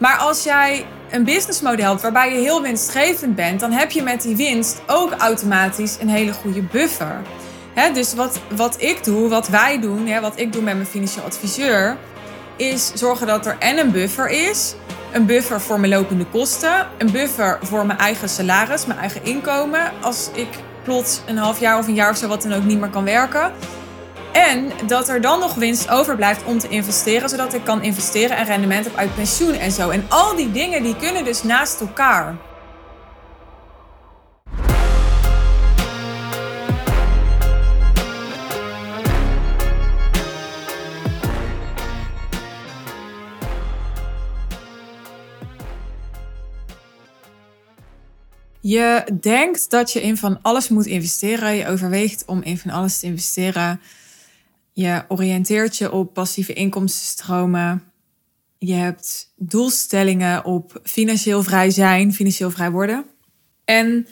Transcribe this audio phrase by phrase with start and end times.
[0.00, 4.22] Maar als jij een businessmodel hebt waarbij je heel winstgevend bent, dan heb je met
[4.22, 7.20] die winst ook automatisch een hele goede buffer.
[7.94, 11.96] dus wat, wat ik doe, wat wij doen, wat ik doe met mijn financieel adviseur,
[12.56, 14.74] is zorgen dat er en een buffer is.
[15.12, 16.86] Een buffer voor mijn lopende kosten.
[16.98, 19.92] Een buffer voor mijn eigen salaris, mijn eigen inkomen.
[20.00, 20.48] Als ik
[20.84, 23.04] plots een half jaar of een jaar of zo wat dan ook niet meer kan
[23.04, 23.52] werken.
[24.32, 28.44] En dat er dan nog winst overblijft om te investeren, zodat ik kan investeren en
[28.44, 29.90] rendement heb uit pensioen en zo.
[29.90, 32.36] En al die dingen die kunnen dus naast elkaar.
[48.60, 51.54] Je denkt dat je in van alles moet investeren.
[51.54, 53.80] Je overweegt om in van alles te investeren.
[54.72, 57.82] Je oriënteert je op passieve inkomstenstromen.
[58.58, 63.04] Je hebt doelstellingen op financieel vrij zijn, financieel vrij worden.
[63.64, 64.06] En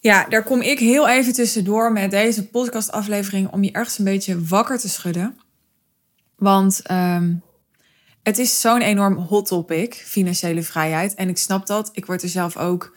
[0.00, 4.44] ja, daar kom ik heel even tussendoor met deze podcastaflevering om je ergens een beetje
[4.44, 5.38] wakker te schudden.
[6.36, 7.42] Want um,
[8.22, 11.14] het is zo'n enorm hot topic, financiële vrijheid.
[11.14, 11.90] En ik snap dat.
[11.92, 12.96] Ik word er zelf ook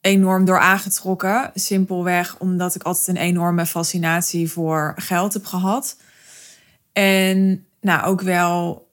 [0.00, 1.50] enorm door aangetrokken.
[1.54, 5.96] Simpelweg omdat ik altijd een enorme fascinatie voor geld heb gehad.
[6.92, 8.88] En nou ook wel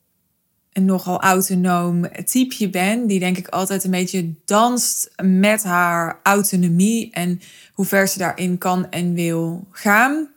[0.73, 3.07] een nogal autonoom typeje ben.
[3.07, 7.11] Die denk ik altijd een beetje danst met haar autonomie.
[7.11, 7.41] En
[7.73, 10.29] hoe ver ze daarin kan en wil gaan.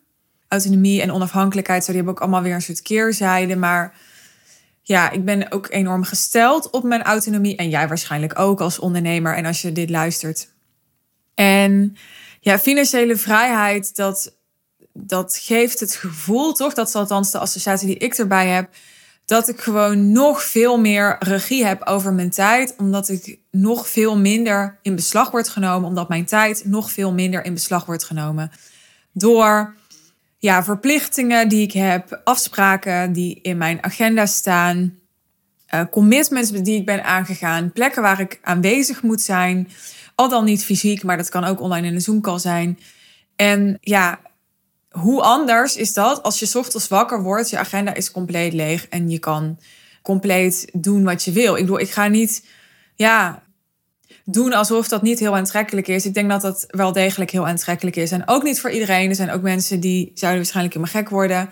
[0.48, 3.57] Autonomie en onafhankelijkheid, die hebben ook allemaal weer een soort keerzijde.
[3.57, 3.95] Maar
[4.83, 7.57] ja, ik ben ook enorm gesteld op mijn autonomie.
[7.57, 9.37] En jij waarschijnlijk ook als ondernemer.
[9.37, 10.48] En als je dit luistert,
[11.41, 11.96] en
[12.41, 14.36] ja, financiële vrijheid, dat,
[14.92, 16.74] dat geeft het gevoel, toch?
[16.74, 18.70] Dat is althans de associatie die ik erbij heb.
[19.24, 22.74] Dat ik gewoon nog veel meer regie heb over mijn tijd.
[22.78, 25.88] Omdat ik nog veel minder in beslag word genomen.
[25.88, 28.50] Omdat mijn tijd nog veel minder in beslag wordt genomen.
[29.12, 29.74] Door
[30.39, 34.98] ja, verplichtingen die ik heb, afspraken die in mijn agenda staan.
[35.74, 39.68] Uh, commitments die ik ben aangegaan, plekken waar ik aanwezig moet zijn.
[40.20, 42.79] Al dan niet fysiek, maar dat kan ook online in een Zoom-call zijn.
[43.36, 44.20] En ja,
[44.91, 49.11] hoe anders is dat als je ochtends wakker wordt, je agenda is compleet leeg en
[49.11, 49.59] je kan
[50.03, 51.55] compleet doen wat je wil.
[51.55, 52.47] Ik bedoel, ik ga niet,
[52.95, 53.42] ja,
[54.25, 56.07] doen alsof dat niet heel aantrekkelijk is.
[56.07, 58.13] Ik denk dat dat wel degelijk heel aantrekkelijk is.
[58.13, 59.09] En ook niet voor iedereen.
[59.09, 61.51] Er zijn ook mensen die zouden waarschijnlijk helemaal gek worden.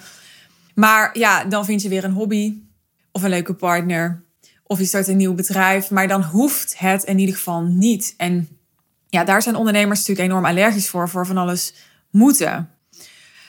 [0.75, 2.55] Maar ja, dan vind je weer een hobby
[3.13, 4.25] of een leuke partner.
[4.63, 5.91] Of je start een nieuw bedrijf.
[5.91, 8.15] Maar dan hoeft het in ieder geval niet.
[8.17, 8.58] En
[9.09, 11.75] ja, daar zijn ondernemers natuurlijk enorm allergisch voor, voor van alles
[12.11, 12.71] moeten.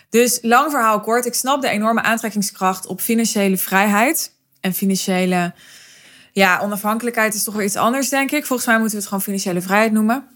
[0.10, 4.32] Dus lang verhaal kort, ik snap de enorme aantrekkingskracht op financiële vrijheid
[4.62, 5.54] en financiële
[6.32, 8.46] ja, onafhankelijkheid is toch weer iets anders, denk ik.
[8.46, 10.28] Volgens mij moeten we het gewoon financiële vrijheid noemen.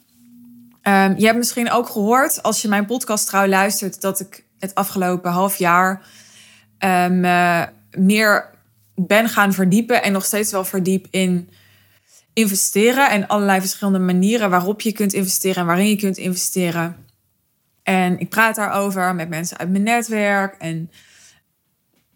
[0.83, 4.75] Um, je hebt misschien ook gehoord, als je mijn podcast trouw luistert, dat ik het
[4.75, 6.01] afgelopen half jaar
[6.79, 7.19] um,
[7.91, 8.49] meer
[8.95, 11.49] ben gaan verdiepen en nog steeds wel verdiep in
[12.33, 16.95] investeren en allerlei verschillende manieren waarop je kunt investeren en waarin je kunt investeren.
[17.83, 20.91] En ik praat daarover met mensen uit mijn netwerk en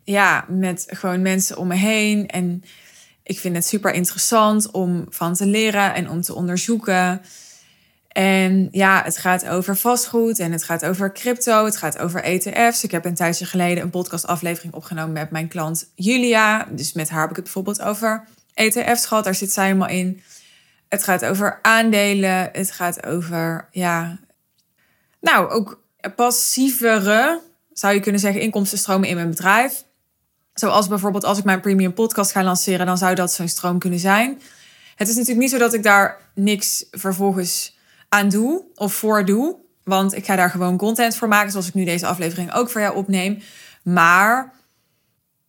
[0.04, 2.28] ja, met gewoon mensen om me heen.
[2.28, 2.64] En
[3.24, 7.22] ik vind het super interessant om van te leren en om te onderzoeken.
[8.08, 12.84] En ja, het gaat over vastgoed en het gaat over crypto, het gaat over ETF's.
[12.84, 16.68] Ik heb een tijdje geleden een podcastaflevering opgenomen met mijn klant Julia.
[16.72, 18.24] Dus met haar heb ik het bijvoorbeeld over
[18.58, 20.22] ETF's gehad, daar zit zij helemaal in.
[20.90, 24.20] Het gaat over aandelen, het gaat over, ja,
[25.20, 25.84] nou, ook
[26.16, 27.42] passievere,
[27.74, 29.84] zou je kunnen zeggen, inkomstenstromen in mijn bedrijf.
[30.54, 34.00] Zoals bijvoorbeeld als ik mijn premium podcast ga lanceren, dan zou dat zo'n stroom kunnen
[34.00, 34.42] zijn.
[34.96, 37.78] Het is natuurlijk niet zo dat ik daar niks vervolgens
[38.10, 39.56] aan doe of voor doe.
[39.84, 42.82] Want ik ga daar gewoon content voor maken, zoals ik nu deze aflevering ook voor
[42.82, 43.42] jou opneem.
[43.84, 44.54] Maar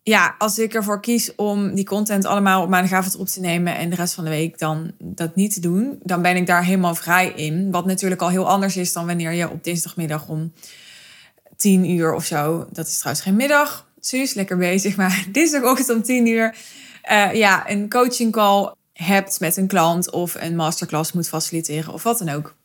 [0.03, 3.89] ja, als ik ervoor kies om die content allemaal op maandagavond op te nemen en
[3.89, 6.95] de rest van de week dan dat niet te doen, dan ben ik daar helemaal
[6.95, 7.71] vrij in.
[7.71, 10.53] Wat natuurlijk al heel anders is dan wanneer je op dinsdagmiddag om
[11.55, 16.03] tien uur of zo, dat is trouwens geen middag, Suus, lekker bezig, maar dinsdagochtend om
[16.03, 16.55] tien uur,
[17.11, 22.03] uh, ja, een coaching call hebt met een klant of een masterclass moet faciliteren of
[22.03, 22.55] wat dan ook.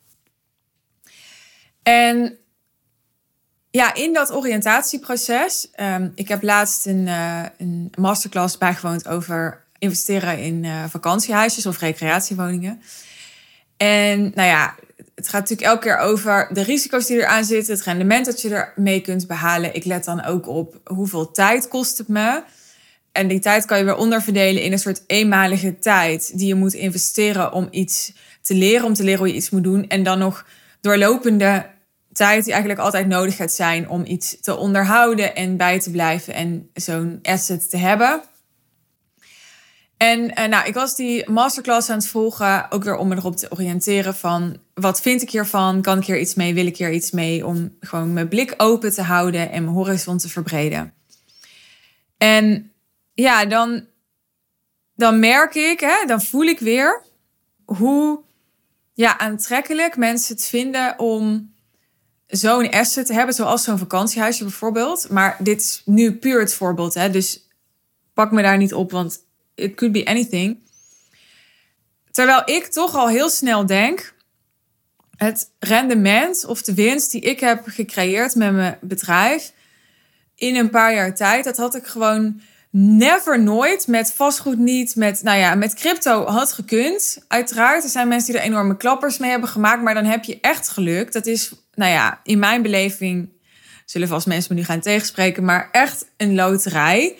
[1.83, 2.37] En
[3.75, 5.67] ja, in dat oriëntatieproces.
[5.79, 11.79] Um, ik heb laatst een, uh, een masterclass bijgewoond over investeren in uh, vakantiehuisjes of
[11.79, 12.81] recreatiewoningen.
[13.77, 14.75] En nou ja,
[15.15, 18.55] het gaat natuurlijk elke keer over de risico's die eraan zitten, het rendement dat je
[18.55, 19.75] ermee kunt behalen.
[19.75, 22.43] Ik let dan ook op hoeveel tijd kost het me.
[23.11, 26.73] En die tijd kan je weer onderverdelen in een soort eenmalige tijd die je moet
[26.73, 29.87] investeren om iets te leren, om te leren hoe je iets moet doen.
[29.87, 30.45] En dan nog
[30.81, 31.73] doorlopende
[32.15, 36.33] tijd die eigenlijk altijd nodig gaat zijn om iets te onderhouden en bij te blijven
[36.33, 38.21] en zo'n asset te hebben.
[39.97, 43.35] En uh, nou, ik was die masterclass aan het volgen, ook weer om me erop
[43.35, 45.81] te oriënteren van wat vind ik hiervan?
[45.81, 46.53] Kan ik hier iets mee?
[46.53, 47.45] Wil ik hier iets mee?
[47.45, 50.93] Om gewoon mijn blik open te houden en mijn horizon te verbreden.
[52.17, 52.71] En
[53.13, 53.85] ja, dan,
[54.95, 57.03] dan merk ik, hè, dan voel ik weer
[57.65, 58.23] hoe
[58.93, 61.53] ja, aantrekkelijk mensen het vinden om
[62.27, 65.09] zo'n asset te hebben, zoals zo'n vakantiehuisje bijvoorbeeld.
[65.09, 67.47] Maar dit is nu puur het voorbeeld, hè, dus
[68.13, 69.23] pak me daar niet op, want
[69.55, 70.57] it could be anything.
[72.11, 74.13] Terwijl ik toch al heel snel denk,
[75.15, 79.53] het rendement of de winst die ik heb gecreëerd met mijn bedrijf
[80.35, 82.41] in een paar jaar tijd, dat had ik gewoon
[82.77, 87.17] never nooit met vastgoed niet, met, nou ja, met crypto had gekund.
[87.27, 90.39] Uiteraard, er zijn mensen die er enorme klappers mee hebben gemaakt, maar dan heb je
[90.41, 91.11] echt geluk.
[91.11, 93.29] Dat is, nou ja, in mijn beleving,
[93.85, 97.15] zullen vast mensen me nu gaan tegenspreken, maar echt een loterij.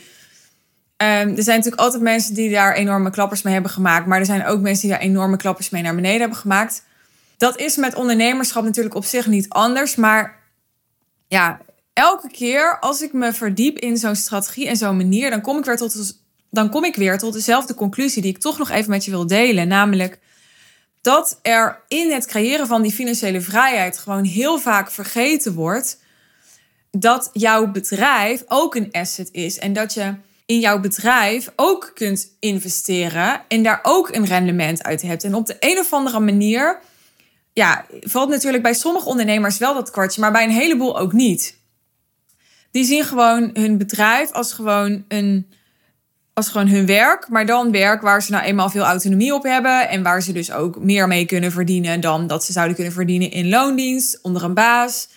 [0.98, 4.06] Um, er zijn natuurlijk altijd mensen die daar enorme klappers mee hebben gemaakt.
[4.06, 6.84] Maar er zijn ook mensen die daar enorme klappers mee naar beneden hebben gemaakt.
[7.38, 9.96] Dat is met ondernemerschap natuurlijk op zich niet anders.
[9.96, 10.40] Maar
[11.28, 11.62] ja,
[11.94, 15.66] elke keer als ik me verdiep in zo'n strategie en zo'n manier, dan kom ik
[15.66, 16.18] weer tot,
[16.50, 19.28] dan kom ik weer tot dezelfde conclusie die ik toch nog even met je wil
[19.28, 19.68] delen.
[19.68, 20.19] Namelijk
[21.06, 26.00] dat er in het creëren van die financiële vrijheid gewoon heel vaak vergeten wordt
[26.92, 29.57] dat jouw bedrijf ook een asset is.
[29.57, 30.13] En dat je
[30.46, 35.24] in jouw bedrijf ook kunt investeren en daar ook een rendement uit hebt.
[35.24, 36.80] En op de een of andere manier,
[37.54, 41.57] ja, valt natuurlijk bij sommige ondernemers wel dat kwartje, maar bij een heleboel ook niet.
[42.72, 45.54] Die zien gewoon hun bedrijf als gewoon een
[46.35, 49.89] als gewoon hun werk, maar dan werk waar ze nou eenmaal veel autonomie op hebben
[49.89, 53.31] en waar ze dus ook meer mee kunnen verdienen dan dat ze zouden kunnen verdienen
[53.31, 55.07] in loondienst onder een baas.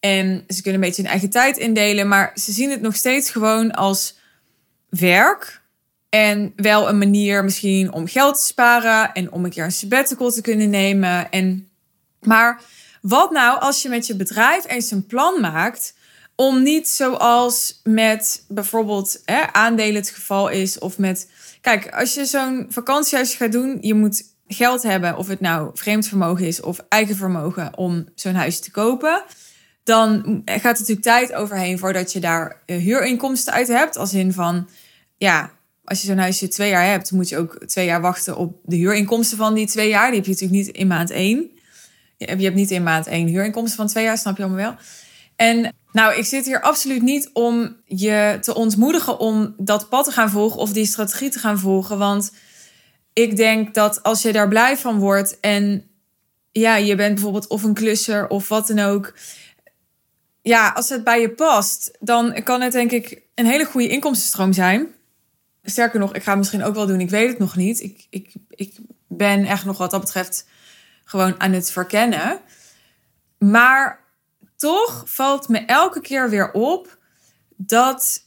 [0.00, 3.30] En ze kunnen een beetje hun eigen tijd indelen, maar ze zien het nog steeds
[3.30, 4.18] gewoon als
[4.88, 5.60] werk.
[6.08, 10.30] En wel een manier misschien om geld te sparen en om een keer een sabbatical
[10.30, 11.30] te kunnen nemen.
[11.30, 11.68] En,
[12.20, 12.60] maar
[13.00, 15.94] wat nou als je met je bedrijf eens een plan maakt
[16.40, 21.30] om niet zoals met bijvoorbeeld hè, aandelen het geval is of met...
[21.60, 26.08] Kijk, als je zo'n vakantiehuis gaat doen, je moet geld hebben, of het nou vreemd
[26.08, 29.22] vermogen is of eigen vermogen om zo'n huis te kopen
[29.88, 33.96] dan gaat er natuurlijk tijd overheen voordat je daar eh, huurinkomsten uit hebt.
[33.96, 34.68] Als in van,
[35.16, 35.50] ja,
[35.84, 38.76] als je zo'n huisje twee jaar hebt, moet je ook twee jaar wachten op de
[38.76, 40.06] huurinkomsten van die twee jaar.
[40.06, 41.50] Die heb je natuurlijk niet in maand één.
[42.16, 44.76] Je hebt niet in maand één huurinkomsten van twee jaar, snap je allemaal wel.
[45.36, 50.10] En nou, ik zit hier absoluut niet om je te ontmoedigen om dat pad te
[50.10, 51.98] gaan volgen of die strategie te gaan volgen.
[51.98, 52.32] Want
[53.12, 55.90] ik denk dat als je daar blij van wordt en
[56.52, 59.14] ja, je bent bijvoorbeeld of een klusser of wat dan ook
[60.42, 64.52] ja, als het bij je past, dan kan het denk ik een hele goede inkomstenstroom
[64.52, 64.86] zijn.
[65.62, 67.80] Sterker nog, ik ga het misschien ook wel doen, ik weet het nog niet.
[67.80, 68.76] Ik, ik, ik
[69.08, 70.46] ben echt nog wat dat betreft
[71.04, 72.40] gewoon aan het verkennen.
[73.38, 74.06] Maar
[74.58, 76.98] toch valt me elke keer weer op
[77.56, 78.24] dat,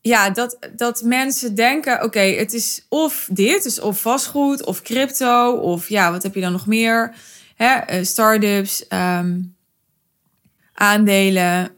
[0.00, 5.52] ja, dat, dat mensen denken: oké, het is of dit, dus of vastgoed, of crypto,
[5.52, 7.14] of ja, wat heb je dan nog meer?
[7.54, 8.84] Hè, uh, startups.
[8.88, 9.56] Um,
[10.82, 11.70] aandelen.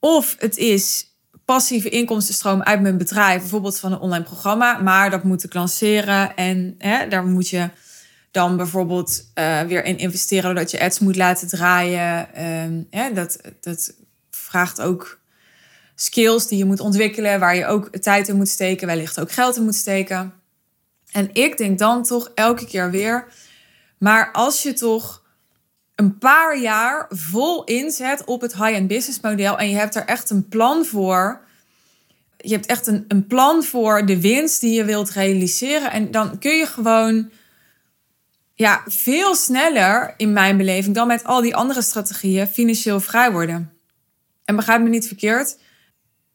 [0.00, 1.06] Of het is
[1.44, 4.78] passieve inkomstenstroom uit mijn bedrijf, bijvoorbeeld van een online programma.
[4.78, 7.68] Maar dat moet ik lanceren en hè, daar moet je
[8.34, 12.28] dan bijvoorbeeld uh, weer in investeren doordat je ads moet laten draaien.
[12.64, 13.94] Um, dat, dat
[14.30, 15.18] vraagt ook
[15.94, 19.56] skills die je moet ontwikkelen, waar je ook tijd in moet steken, wellicht ook geld
[19.56, 20.32] in moet steken.
[21.10, 23.26] En ik denk dan toch elke keer weer,
[23.98, 25.22] maar als je toch
[25.94, 30.30] een paar jaar vol inzet op het high-end business model en je hebt er echt
[30.30, 31.40] een plan voor.
[32.36, 35.90] Je hebt echt een, een plan voor de winst die je wilt realiseren.
[35.90, 37.30] En dan kun je gewoon
[38.54, 43.72] ja, veel sneller, in mijn beleving, dan met al die andere strategieën financieel vrij worden.
[44.44, 45.58] En begrijp me niet verkeerd.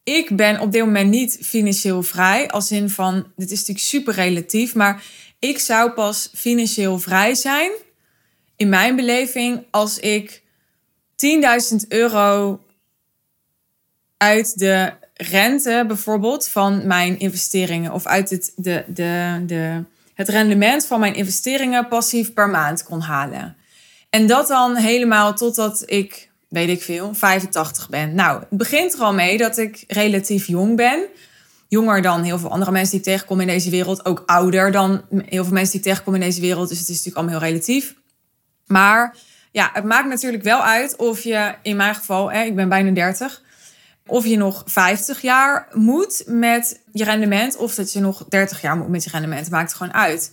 [0.03, 2.49] Ik ben op dit moment niet financieel vrij.
[2.49, 4.75] Als in van, dit is natuurlijk super relatief.
[4.75, 5.03] Maar
[5.39, 7.71] ik zou pas financieel vrij zijn
[8.59, 10.41] in mijn beleving, als ik
[11.15, 12.59] 10.000 euro
[14.17, 19.83] uit de rente bijvoorbeeld van mijn investeringen of uit het, de, de, de,
[20.19, 23.55] het rendement van mijn investeringen passief per maand kon halen.
[24.09, 28.15] En dat dan helemaal totdat ik, weet ik veel, 85 ben.
[28.15, 31.05] Nou, het begint er al mee dat ik relatief jong ben.
[31.67, 34.05] jonger dan heel veel andere mensen die ik tegenkom in deze wereld.
[34.05, 36.69] Ook ouder dan heel veel mensen die ik tegenkom in deze wereld.
[36.69, 37.95] Dus het is natuurlijk allemaal heel relatief.
[38.65, 39.15] Maar
[39.51, 42.91] ja, het maakt natuurlijk wel uit of je, in mijn geval, hè, ik ben bijna
[42.91, 43.41] 30,
[44.09, 48.77] of je nog 50 jaar moet met je rendement, of dat je nog 30 jaar
[48.77, 49.41] moet met je rendement.
[49.41, 50.31] Het maakt gewoon uit.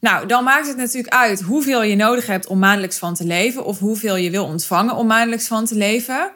[0.00, 3.64] Nou, dan maakt het natuurlijk uit hoeveel je nodig hebt om maandelijks van te leven,
[3.64, 6.30] of hoeveel je wil ontvangen om maandelijks van te leven.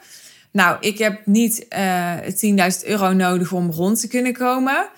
[0.52, 4.88] Nou, ik heb niet uh, eh, 10.000 euro nodig om rond te kunnen komen.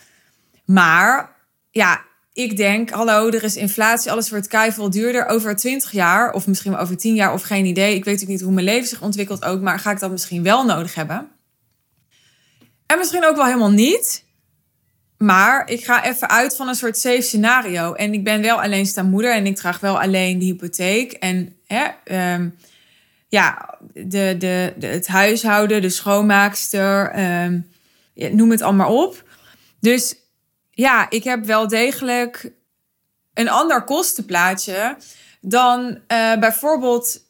[0.64, 1.36] Maar
[1.70, 2.00] ja,
[2.32, 5.26] ik denk, hallo, er is inflatie, alles wordt keihard duurder.
[5.26, 7.94] Over 20 jaar, of misschien wel over 10 jaar, of geen idee.
[7.94, 10.42] Ik weet ook niet hoe mijn leven zich ontwikkelt ook, maar ga ik dat misschien
[10.42, 11.28] wel nodig hebben?
[12.88, 14.24] En misschien ook wel helemaal niet.
[15.18, 17.92] Maar ik ga even uit van een soort safe scenario.
[17.92, 21.12] En ik ben wel alleenstaande moeder en ik draag wel alleen de hypotheek.
[21.12, 21.86] En hè,
[22.34, 22.56] um,
[23.28, 27.70] ja, de, de, de, het huishouden, de schoonmaakster, um,
[28.14, 29.24] noem het allemaal op.
[29.80, 30.16] Dus
[30.70, 32.52] ja, ik heb wel degelijk
[33.34, 34.96] een ander kostenplaatje
[35.40, 37.20] dan uh, bijvoorbeeld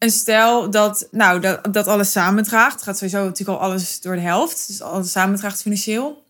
[0.00, 2.82] een stel dat, nou, dat, dat alles samendraagt.
[2.82, 4.66] Gaat sowieso natuurlijk al alles door de helft.
[4.66, 6.24] Dus alles samendraagt financieel.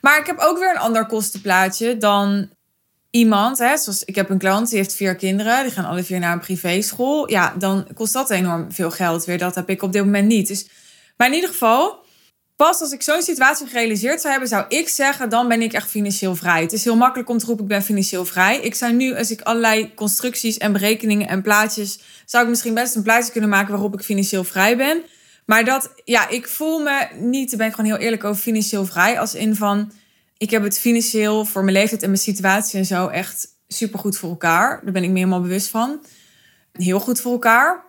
[0.00, 2.50] Maar ik heb ook weer een ander kostenplaatje dan
[3.10, 3.58] iemand.
[3.58, 5.62] Hè, zoals ik heb een klant die heeft vier kinderen.
[5.62, 7.30] Die gaan alle vier naar een privéschool.
[7.30, 9.38] Ja, dan kost dat enorm veel geld weer.
[9.38, 10.48] Dat heb ik op dit moment niet.
[10.48, 10.68] Dus,
[11.16, 12.03] maar in ieder geval,
[12.56, 15.90] pas als ik zo'n situatie gerealiseerd zou hebben, zou ik zeggen, dan ben ik echt
[15.90, 16.62] financieel vrij.
[16.62, 18.60] Het is heel makkelijk om te roepen, ik ben financieel vrij.
[18.60, 22.94] Ik zou nu, als ik allerlei constructies en berekeningen en plaatjes, zou ik misschien best
[22.94, 25.02] een plaatje kunnen maken waarop ik financieel vrij ben.
[25.46, 28.86] Maar dat, ja, ik voel me niet, daar ben ik gewoon heel eerlijk over, financieel
[28.86, 29.20] vrij.
[29.20, 29.92] Als in van,
[30.38, 34.16] ik heb het financieel voor mijn leeftijd en mijn situatie en zo echt super goed
[34.16, 34.80] voor elkaar.
[34.84, 36.04] Daar ben ik me helemaal bewust van.
[36.72, 37.84] Heel goed voor elkaar.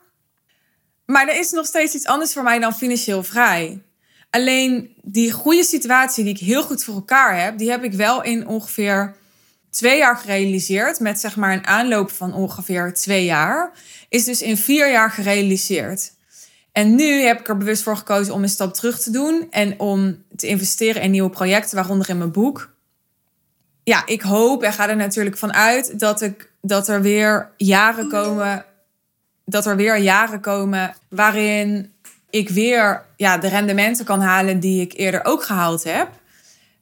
[1.05, 3.81] Maar er is nog steeds iets anders voor mij dan financieel vrij.
[4.35, 8.23] Alleen die goede situatie die ik heel goed voor elkaar heb, die heb ik wel
[8.23, 9.15] in ongeveer
[9.69, 10.99] twee jaar gerealiseerd.
[10.99, 13.71] Met zeg maar een aanloop van ongeveer twee jaar.
[14.09, 16.13] Is dus in vier jaar gerealiseerd.
[16.71, 19.79] En nu heb ik er bewust voor gekozen om een stap terug te doen en
[19.79, 22.73] om te investeren in nieuwe projecten, waaronder in mijn boek.
[23.83, 28.09] Ja, ik hoop en ga er natuurlijk van uit dat, ik, dat er weer jaren
[28.09, 28.65] komen.
[29.45, 31.94] Dat er weer jaren komen waarin
[32.35, 36.09] ik weer ja, de rendementen kan halen die ik eerder ook gehaald heb.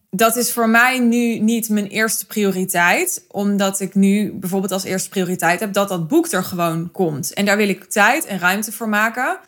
[0.10, 3.26] Dat is voor mij nu niet mijn eerste prioriteit.
[3.28, 7.34] Omdat ik nu bijvoorbeeld als eerste prioriteit heb dat dat boek er gewoon komt.
[7.34, 9.40] En daar wil ik tijd en ruimte voor maken.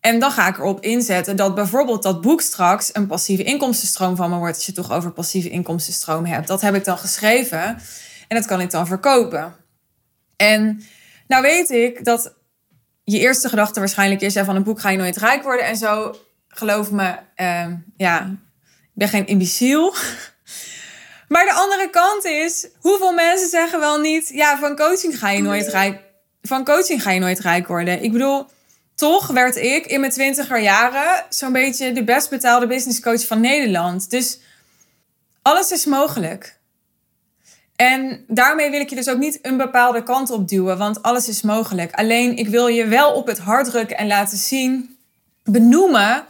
[0.00, 4.30] En dan ga ik erop inzetten dat bijvoorbeeld dat boek straks een passieve inkomstenstroom van
[4.30, 4.56] me wordt.
[4.56, 6.48] Als je toch over passieve inkomstenstroom hebt.
[6.48, 7.78] Dat heb ik dan geschreven
[8.28, 9.54] en dat kan ik dan verkopen.
[10.36, 10.82] En
[11.26, 12.37] nou weet ik dat
[13.10, 15.76] je eerste gedachte waarschijnlijk is: ja, van een boek ga je nooit rijk worden en
[15.76, 16.16] zo.
[16.48, 18.20] Geloof me, uh, ja,
[18.82, 19.94] ik ben geen imbeciel.
[21.28, 25.42] Maar de andere kant is, hoeveel mensen zeggen wel niet: ja, van coaching ga je
[25.42, 26.00] nooit rijk.
[26.42, 28.02] Van coaching ga je nooit rijk worden.
[28.02, 28.46] Ik bedoel,
[28.94, 34.10] toch werd ik in mijn twintiger jaren zo'n beetje de best betaalde businesscoach van Nederland.
[34.10, 34.38] Dus
[35.42, 36.57] alles is mogelijk.
[37.78, 41.28] En daarmee wil ik je dus ook niet een bepaalde kant op duwen, want alles
[41.28, 41.92] is mogelijk.
[41.92, 44.96] Alleen ik wil je wel op het hart drukken en laten zien,
[45.44, 46.24] benoemen,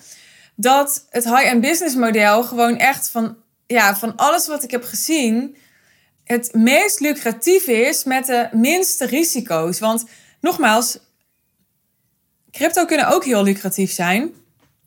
[0.54, 3.36] dat het high-end business model gewoon echt van,
[3.66, 5.56] ja, van alles wat ik heb gezien,
[6.24, 9.78] het meest lucratief is met de minste risico's.
[9.78, 10.04] Want
[10.40, 10.98] nogmaals,
[12.50, 14.34] Crypto kunnen ook heel lucratief zijn.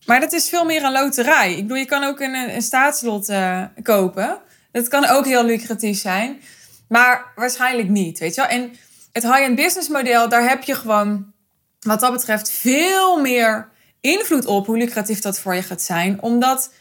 [0.05, 1.51] Maar dat is veel meer een loterij.
[1.51, 4.41] Ik bedoel, je kan ook een, een staatslot uh, kopen.
[4.71, 6.41] Dat kan ook heel lucratief zijn.
[6.87, 8.49] Maar waarschijnlijk niet, weet je wel.
[8.49, 8.73] En
[9.11, 11.31] het high-end business model, daar heb je gewoon...
[11.79, 13.69] wat dat betreft veel meer
[14.01, 16.21] invloed op hoe lucratief dat voor je gaat zijn.
[16.21, 16.71] Omdat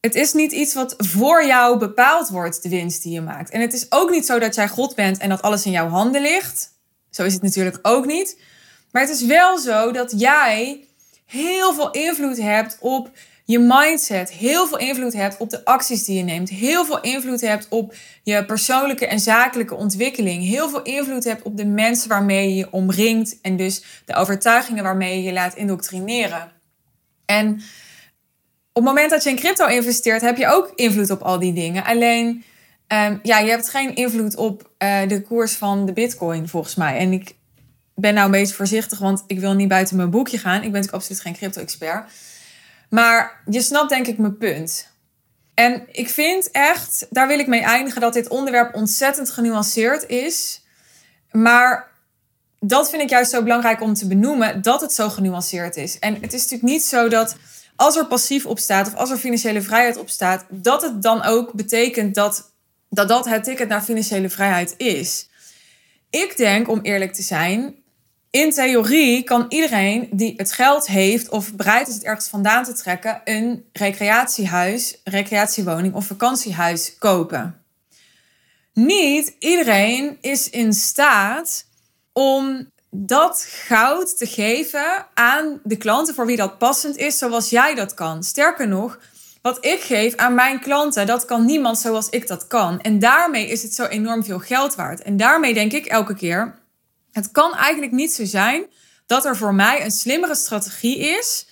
[0.00, 3.50] het is niet iets wat voor jou bepaald wordt, de winst die je maakt.
[3.50, 5.88] En het is ook niet zo dat jij God bent en dat alles in jouw
[5.88, 6.70] handen ligt.
[7.10, 8.40] Zo is het natuurlijk ook niet.
[8.90, 10.84] Maar het is wel zo dat jij
[11.26, 13.10] heel veel invloed hebt op
[13.50, 17.40] je mindset, heel veel invloed hebt op de acties die je neemt, heel veel invloed
[17.40, 22.48] hebt op je persoonlijke en zakelijke ontwikkeling, heel veel invloed hebt op de mensen waarmee
[22.48, 26.52] je je omringt en dus de overtuigingen waarmee je je laat indoctrineren.
[27.24, 27.52] En
[28.72, 31.52] op het moment dat je in crypto investeert, heb je ook invloed op al die
[31.52, 31.84] dingen.
[31.84, 32.44] Alleen,
[32.88, 36.98] um, ja, je hebt geen invloed op uh, de koers van de bitcoin, volgens mij.
[36.98, 37.34] En ik
[37.94, 40.54] ben nou een beetje voorzichtig, want ik wil niet buiten mijn boekje gaan.
[40.54, 42.10] Ik ben natuurlijk absoluut geen crypto-expert.
[42.90, 44.88] Maar je snapt denk ik mijn punt.
[45.54, 50.62] En ik vind echt, daar wil ik mee eindigen, dat dit onderwerp ontzettend genuanceerd is.
[51.30, 51.88] Maar
[52.58, 55.98] dat vind ik juist zo belangrijk om te benoemen, dat het zo genuanceerd is.
[55.98, 57.36] En het is natuurlijk niet zo dat
[57.76, 61.22] als er passief op staat of als er financiële vrijheid op staat, dat het dan
[61.22, 62.50] ook betekent dat
[62.90, 65.28] dat, dat het ticket naar financiële vrijheid is.
[66.10, 67.74] Ik denk, om eerlijk te zijn,
[68.30, 72.72] in theorie kan iedereen die het geld heeft of bereid is het ergens vandaan te
[72.72, 77.62] trekken, een recreatiehuis, recreatiewoning of vakantiehuis kopen.
[78.72, 81.64] Niet iedereen is in staat
[82.12, 87.74] om dat goud te geven aan de klanten voor wie dat passend is, zoals jij
[87.74, 88.22] dat kan.
[88.22, 88.98] Sterker nog,
[89.42, 92.80] wat ik geef aan mijn klanten, dat kan niemand zoals ik dat kan.
[92.80, 95.02] En daarmee is het zo enorm veel geld waard.
[95.02, 96.59] En daarmee denk ik elke keer,
[97.12, 98.66] het kan eigenlijk niet zo zijn
[99.06, 101.46] dat er voor mij een slimmere strategie is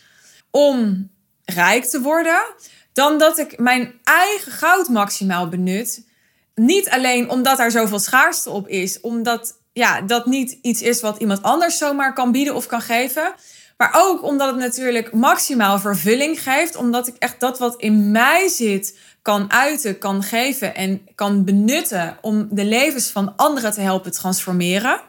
[0.50, 1.10] om
[1.44, 2.54] rijk te worden,
[2.92, 6.06] dan dat ik mijn eigen goud maximaal benut.
[6.54, 11.18] Niet alleen omdat er zoveel schaarste op is, omdat ja, dat niet iets is wat
[11.18, 13.34] iemand anders zomaar kan bieden of kan geven.
[13.76, 16.76] Maar ook omdat het natuurlijk maximaal vervulling geeft.
[16.76, 22.18] Omdat ik echt dat wat in mij zit kan uiten, kan geven en kan benutten
[22.20, 25.00] om de levens van anderen te helpen transformeren.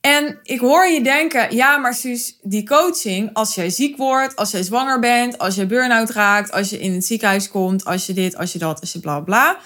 [0.00, 4.50] En ik hoor je denken, ja, maar Suus, die coaching, als jij ziek wordt, als
[4.50, 8.12] jij zwanger bent, als je burn-out raakt, als je in het ziekenhuis komt, als je
[8.12, 9.56] dit, als je dat, als je bla bla.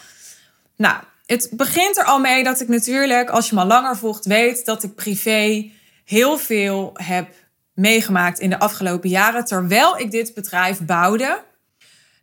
[0.77, 4.65] Nou, het begint er al mee dat ik natuurlijk, als je me langer volgt, weet
[4.65, 5.71] dat ik privé
[6.05, 7.29] heel veel heb
[7.75, 11.43] meegemaakt in de afgelopen jaren terwijl ik dit bedrijf bouwde.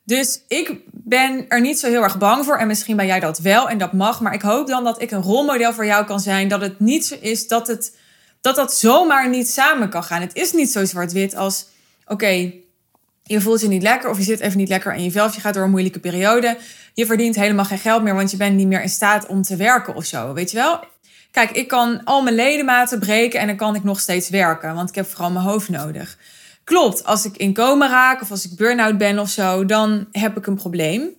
[0.03, 2.58] Dus ik ben er niet zo heel erg bang voor.
[2.58, 4.22] En misschien ben jij dat wel en dat mag.
[4.22, 6.48] Maar ik hoop dan dat ik een rolmodel voor jou kan zijn.
[6.48, 7.98] Dat het niet zo is dat het,
[8.41, 10.21] dat, dat zomaar niet samen kan gaan.
[10.21, 11.65] Het is niet zo zwart-wit als:
[12.05, 12.53] oké,
[13.24, 15.25] je voelt je niet lekker of je zit even niet lekker in je vel.
[15.25, 16.57] Je gaat door een moeilijke periode.
[16.93, 19.55] Je verdient helemaal geen geld meer, want je bent niet meer in staat om te
[19.55, 20.33] werken of zo.
[20.33, 20.83] Weet je wel?
[21.31, 24.89] Kijk, ik kan al mijn ledematen breken en dan kan ik nog steeds werken, want
[24.89, 26.17] ik heb vooral mijn hoofd nodig.
[26.63, 30.38] Klopt, als ik in coma raak of als ik burn-out ben of zo, dan heb
[30.38, 31.10] ik een probleem.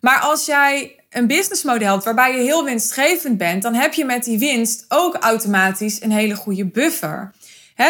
[0.00, 4.38] Maar als jij een businessmodel waarbij je heel winstgevend bent, dan heb je met die
[4.38, 7.32] winst ook automatisch een hele goede buffer.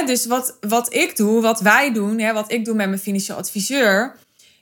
[0.06, 4.16] dus wat, wat ik doe, wat wij doen, wat ik doe met mijn financieel adviseur,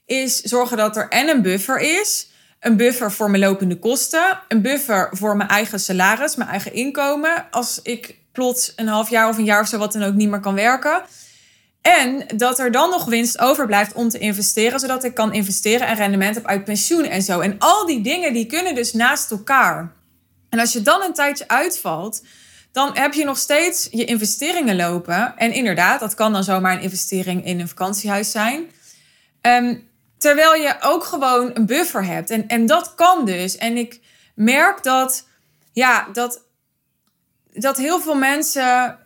[0.07, 2.29] is zorgen dat er en een buffer is
[2.61, 7.47] een buffer voor mijn lopende kosten, een buffer voor mijn eigen salaris, mijn eigen inkomen.
[7.51, 10.29] Als ik plots een half jaar of een jaar of zo wat dan ook niet
[10.29, 11.03] meer kan werken.
[11.87, 15.97] En dat er dan nog winst overblijft om te investeren, zodat ik kan investeren en
[15.97, 17.41] rendement heb uit pensioen en zo.
[17.41, 19.93] En al die dingen die kunnen dus naast elkaar.
[20.49, 22.23] En als je dan een tijdje uitvalt,
[22.73, 25.35] dan heb je nog steeds je investeringen lopen.
[25.37, 28.71] En inderdaad, dat kan dan zomaar een investering in een vakantiehuis zijn.
[29.43, 29.85] Um,
[30.19, 32.31] Terwijl je ook gewoon een buffer hebt.
[32.31, 33.57] En, en dat kan dus.
[33.57, 34.01] En ik
[34.35, 35.27] merk dat,
[35.73, 36.43] ja, dat,
[37.53, 38.99] dat heel veel mensen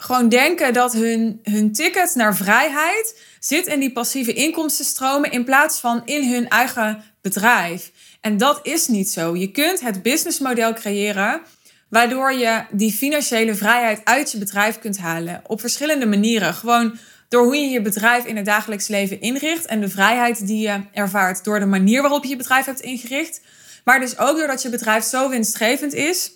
[0.00, 5.80] gewoon denken dat hun, hun ticket naar vrijheid zit in die passieve inkomstenstromen in plaats
[5.80, 7.90] van in hun eigen bedrijf.
[8.20, 9.36] En dat is niet zo.
[9.36, 11.40] Je kunt het businessmodel creëren
[11.88, 16.54] waardoor je die financiële vrijheid uit je bedrijf kunt halen op verschillende manieren.
[16.54, 20.60] Gewoon door hoe je je bedrijf in het dagelijks leven inricht en de vrijheid die
[20.60, 23.40] je ervaart door de manier waarop je je bedrijf hebt ingericht.
[23.84, 26.30] Maar dus ook doordat je bedrijf zo winstgevend is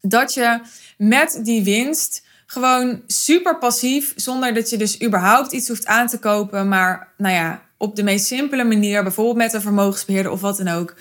[0.00, 0.60] dat je
[0.98, 6.18] met die winst gewoon super passief, zonder dat je dus überhaupt iets hoeft aan te
[6.18, 10.56] kopen, maar nou ja, op de meest simpele manier, bijvoorbeeld met een vermogensbeheerder of wat
[10.56, 10.94] dan ook,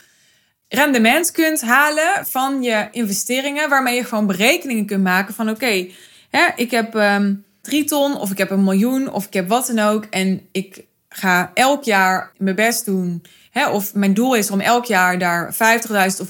[0.68, 5.88] rendement kunt halen van je investeringen, waarmee je gewoon berekeningen kunt maken van oké,
[6.56, 9.80] ik heb ehm, drie ton of ik heb een miljoen of ik heb wat dan
[9.80, 10.06] ook.
[10.06, 13.24] En ik ga elk jaar mijn best doen.
[13.72, 15.60] Of mijn doel is om elk jaar daar 50.000
[16.20, 16.30] of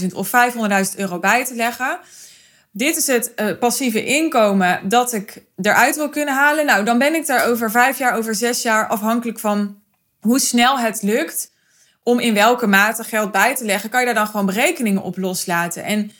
[0.00, 1.98] 100.000 of 500.000 euro bij te leggen.
[2.76, 6.66] Dit is het uh, passieve inkomen dat ik eruit wil kunnen halen.
[6.66, 9.82] Nou, dan ben ik daar over vijf jaar, over zes jaar afhankelijk van
[10.20, 11.50] hoe snel het lukt
[12.02, 13.90] om in welke mate geld bij te leggen.
[13.90, 15.84] Kan je daar dan gewoon berekeningen op loslaten.
[15.84, 16.10] En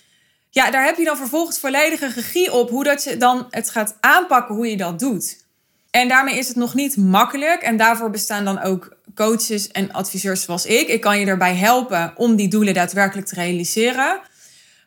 [0.50, 3.96] ja, daar heb je dan vervolgens volledige regie op hoe dat je dan het gaat
[4.00, 5.44] aanpakken, hoe je dat doet.
[5.90, 7.62] En daarmee is het nog niet makkelijk.
[7.62, 10.88] En daarvoor bestaan dan ook coaches en adviseurs zoals ik.
[10.88, 14.20] Ik kan je erbij helpen om die doelen daadwerkelijk te realiseren.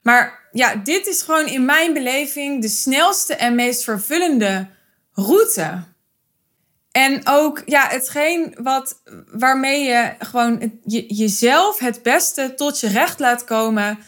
[0.02, 4.68] Maar ja, dit is gewoon in mijn beleving de snelste en meest vervullende
[5.14, 5.84] route.
[6.92, 13.20] En ook ja, hetgeen wat, waarmee je gewoon je, jezelf het beste tot je recht
[13.20, 14.00] laat komen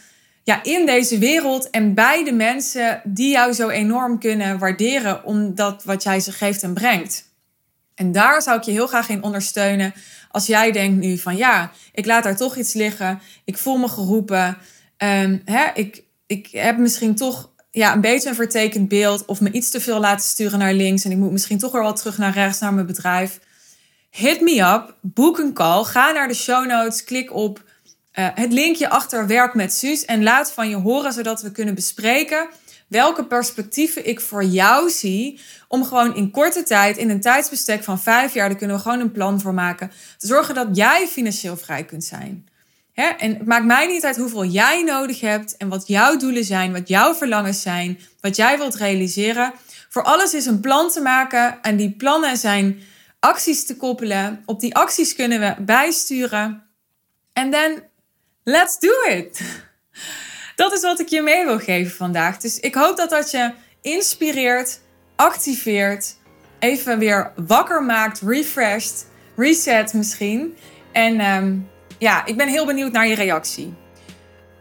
[0.44, 5.84] ja, in deze wereld en bij de mensen die jou zo enorm kunnen waarderen omdat
[5.84, 7.30] wat jij ze geeft en brengt.
[7.94, 9.94] En daar zou ik je heel graag in ondersteunen.
[10.30, 13.20] Als jij denkt nu van ja, ik laat daar toch iets liggen.
[13.44, 14.58] Ik voel me geroepen.
[15.02, 19.50] Um, hè, ik, ik heb misschien toch ja, een beetje een vertekend beeld of me
[19.50, 22.18] iets te veel laten sturen naar links en ik moet misschien toch weer wat terug
[22.18, 23.40] naar rechts naar mijn bedrijf.
[24.10, 28.52] Hit me up, boek een call, ga naar de show notes, klik op uh, het
[28.52, 32.48] linkje achter werk met Suus en laat van je horen zodat we kunnen bespreken
[32.88, 38.00] welke perspectieven ik voor jou zie om gewoon in korte tijd, in een tijdsbestek van
[38.00, 41.56] vijf jaar, daar kunnen we gewoon een plan voor maken, te zorgen dat jij financieel
[41.56, 42.46] vrij kunt zijn.
[42.94, 46.72] En het maakt mij niet uit hoeveel jij nodig hebt en wat jouw doelen zijn,
[46.72, 49.52] wat jouw verlangens zijn, wat jij wilt realiseren.
[49.88, 52.82] Voor alles is een plan te maken en die plannen zijn
[53.20, 54.42] acties te koppelen.
[54.46, 56.62] Op die acties kunnen we bijsturen.
[57.32, 57.82] En dan
[58.44, 59.40] let's do it.
[60.56, 62.38] Dat is wat ik je mee wil geven vandaag.
[62.38, 64.80] Dus ik hoop dat dat je inspireert,
[65.16, 66.16] activeert,
[66.58, 70.56] even weer wakker maakt, refreshed, reset misschien.
[70.92, 71.70] En um,
[72.02, 73.74] ja, ik ben heel benieuwd naar je reactie.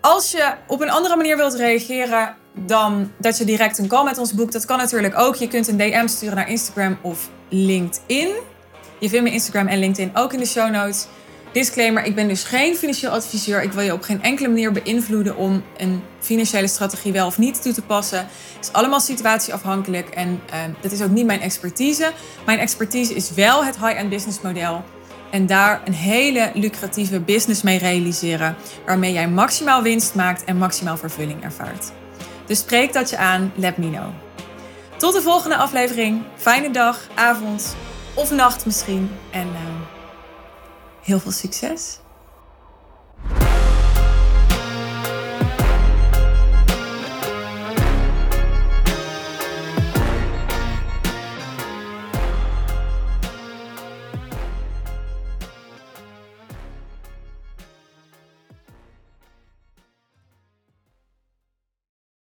[0.01, 4.17] Als je op een andere manier wilt reageren dan dat je direct een call met
[4.17, 5.36] ons boekt, dat kan natuurlijk ook.
[5.36, 8.30] Je kunt een DM sturen naar Instagram of LinkedIn.
[8.99, 11.08] Je vindt mijn Instagram en LinkedIn ook in de show notes.
[11.51, 13.63] Disclaimer, ik ben dus geen financieel adviseur.
[13.63, 17.62] Ik wil je op geen enkele manier beïnvloeden om een financiële strategie wel of niet
[17.62, 18.19] toe te passen.
[18.56, 22.12] Het is allemaal situatieafhankelijk en uh, dat is ook niet mijn expertise.
[22.45, 24.84] Mijn expertise is wel het high-end business model
[25.32, 30.98] en daar een hele lucratieve business mee realiseren, waarmee jij maximaal winst maakt en maximaal
[30.98, 31.91] vervulling ervaart.
[32.46, 34.10] Dus spreek dat je aan, let me know.
[34.98, 36.24] Tot de volgende aflevering.
[36.36, 37.76] Fijne dag, avond
[38.13, 39.12] of nacht misschien.
[39.32, 39.60] En uh,
[41.02, 42.01] heel veel succes.